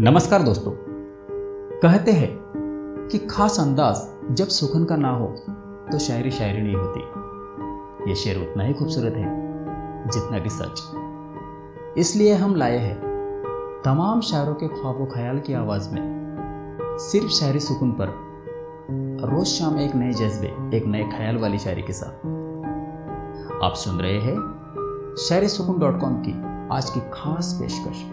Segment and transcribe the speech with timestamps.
[0.00, 0.72] नमस्कार दोस्तों।
[1.82, 2.28] कहते हैं
[3.12, 5.26] कि खास अंदाज जब सुखन का ना हो
[5.92, 9.30] तो शायरी शायरी नहीं होती। ये शेर उतना ही खूबसूरत है,
[10.08, 10.82] जितना कि सच।
[11.98, 13.00] इसलिए हम लाए हैं
[13.84, 16.02] तमाम शायरों के ख्वाब ख्याल की आवाज़ में,
[17.00, 18.14] सिर्फ़ शायरी सुकून पर,
[19.28, 22.26] रोज शाम एक नए जज्बे, एक नए ख्याल वाली शायरी के साथ।
[23.62, 24.36] आप सुन रहे हैं
[25.18, 26.32] शायरी सुकून डॉट कॉम की
[26.76, 28.06] आज की खास पेशकश।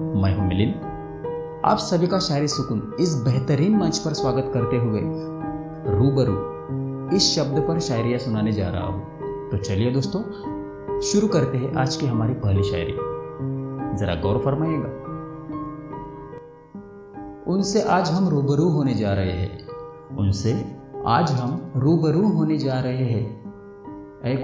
[0.00, 0.74] मैं हूँ मिलिंद।
[1.64, 5.00] आप सभी का शायरी सुकून इस बेहतरीन मंच पर स्वागत करते हुए
[5.98, 6.52] रूबरू
[7.16, 9.02] इस शब्द पर शायरिया सुनाने जा रहा हूँ।
[9.50, 10.20] तो चलिए दोस्तों,
[11.00, 12.92] शुरू करते हैं आज की हमारी पहली शायरी।
[13.98, 14.88] जरा गौर फरमाइएगा।
[17.52, 19.68] उनसे आज हम रूबरू होने जा रहे हैं।
[20.16, 23.42] उनसे आज हम रूबरू होने जा रहे हैं।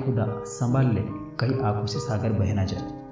[0.05, 1.03] खुदा, संभाल ले,
[1.41, 3.08] कई आँखों से सागर बहना जाए।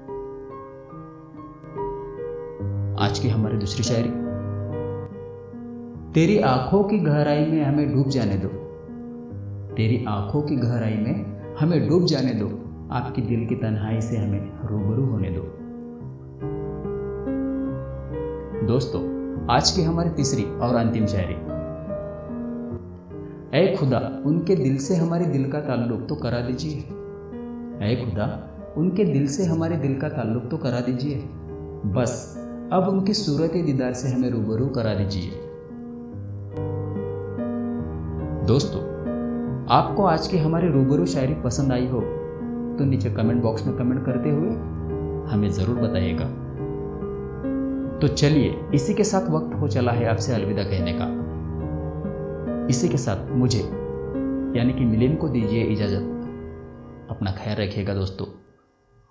[3.00, 4.08] आज की हमारी दूसरी शायरी।
[6.12, 8.48] तेरी आँखों की गहराई में हमें डूब जाने दो।
[9.74, 12.46] तेरी आँखों की गहराई में हमें डूब जाने दो।
[12.94, 15.42] आपकी दिल की तन्हाई से हमें रूबरू होने दो।
[18.66, 19.02] दोस्तों,
[19.50, 21.34] आज की हमारी तीसरी और अंतिम शायरी।
[23.58, 26.78] ऐ खुदा, उनके दिल से हमारे दिल का ताल्लुक तो करा दीजिए।
[27.82, 31.16] ऐ खुदा, उनके दिल से हमारे दिल का ताल्लुक तो करा दीजिए।
[31.86, 35.30] बस अब उनकी सूरत दीदार से हमें रूबरू करा दीजिए
[38.46, 38.80] दोस्तों,
[39.70, 42.00] आपको आज की हमारी रूबरू शायरी पसंद आई हो
[42.78, 44.50] तो नीचे कमेंट बॉक्स में कमेंट करते हुए
[45.32, 46.24] हमें ज़रूर बताइएगा।
[48.00, 51.06] तो चलिए, इसी के साथ वक्त हो चला है आपसे अलविदा कहने का।
[52.70, 53.60] इसी के साथ मुझे,
[54.58, 58.26] यानी कि मिलिन को दीजिए इजाज़त। अपना ख्याल रखिएगा दोस्तों।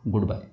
[0.03, 0.48] Good bye